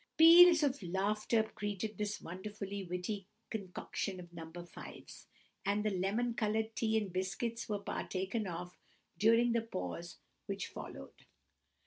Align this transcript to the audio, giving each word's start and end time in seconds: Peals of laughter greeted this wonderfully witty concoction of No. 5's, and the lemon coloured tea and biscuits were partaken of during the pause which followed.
Peals 0.17 0.63
of 0.63 0.81
laughter 0.81 1.51
greeted 1.53 1.95
this 1.99 2.19
wonderfully 2.19 2.83
witty 2.83 3.27
concoction 3.51 4.19
of 4.19 4.33
No. 4.33 4.47
5's, 4.47 5.27
and 5.63 5.85
the 5.85 5.91
lemon 5.91 6.33
coloured 6.33 6.75
tea 6.75 6.97
and 6.97 7.13
biscuits 7.13 7.69
were 7.69 7.77
partaken 7.77 8.47
of 8.47 8.75
during 9.19 9.51
the 9.51 9.61
pause 9.61 10.17
which 10.47 10.65
followed. 10.65 11.25